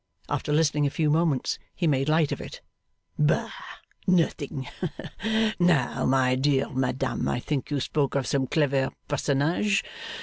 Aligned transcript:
After 0.29 0.51
listening 0.51 0.87
a 0.87 0.89
few 0.89 1.11
moments, 1.11 1.59
he 1.75 1.85
made 1.85 2.09
light 2.09 2.31
of 2.31 2.41
it. 2.41 2.59
'Bah! 3.19 3.51
Nothing! 4.07 4.67
Now, 5.59 6.05
my 6.07 6.33
dear 6.33 6.67
madam, 6.71 7.29
I 7.29 7.39
think 7.39 7.69
you 7.69 7.79
spoke 7.79 8.15
of 8.15 8.25
some 8.25 8.47
clever 8.47 8.89
personage. 9.07 9.83